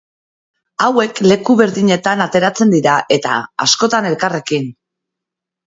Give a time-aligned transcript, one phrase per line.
[0.85, 4.71] Hauek leku berdinetan ateratzen dira, eta askotan elkarrekin.